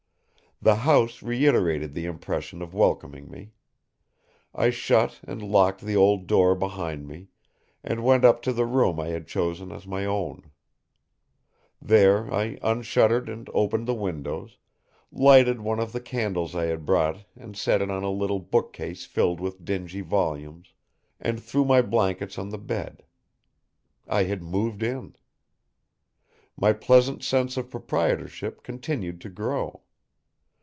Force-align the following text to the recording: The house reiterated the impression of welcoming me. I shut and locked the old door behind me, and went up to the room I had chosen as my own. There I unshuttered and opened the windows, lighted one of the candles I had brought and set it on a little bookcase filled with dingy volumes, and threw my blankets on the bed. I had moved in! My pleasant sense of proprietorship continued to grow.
The 0.63 0.75
house 0.85 1.23
reiterated 1.23 1.95
the 1.95 2.05
impression 2.05 2.61
of 2.61 2.71
welcoming 2.75 3.31
me. 3.31 3.53
I 4.53 4.69
shut 4.69 5.19
and 5.23 5.41
locked 5.41 5.81
the 5.81 5.95
old 5.95 6.27
door 6.27 6.53
behind 6.53 7.07
me, 7.07 7.29
and 7.83 8.03
went 8.03 8.23
up 8.23 8.43
to 8.43 8.53
the 8.53 8.67
room 8.67 8.99
I 8.99 9.07
had 9.07 9.25
chosen 9.25 9.71
as 9.71 9.87
my 9.87 10.05
own. 10.05 10.51
There 11.81 12.31
I 12.31 12.59
unshuttered 12.61 13.27
and 13.27 13.49
opened 13.55 13.87
the 13.87 13.95
windows, 13.95 14.57
lighted 15.11 15.61
one 15.61 15.79
of 15.79 15.93
the 15.93 15.99
candles 15.99 16.55
I 16.55 16.65
had 16.65 16.85
brought 16.85 17.25
and 17.35 17.57
set 17.57 17.81
it 17.81 17.89
on 17.89 18.03
a 18.03 18.11
little 18.11 18.37
bookcase 18.37 19.03
filled 19.03 19.39
with 19.39 19.65
dingy 19.65 20.01
volumes, 20.01 20.73
and 21.19 21.41
threw 21.41 21.65
my 21.65 21.81
blankets 21.81 22.37
on 22.37 22.49
the 22.49 22.59
bed. 22.59 23.01
I 24.07 24.25
had 24.25 24.43
moved 24.43 24.83
in! 24.83 25.15
My 26.55 26.71
pleasant 26.71 27.23
sense 27.23 27.57
of 27.57 27.71
proprietorship 27.71 28.61
continued 28.61 29.19
to 29.21 29.29
grow. 29.29 29.81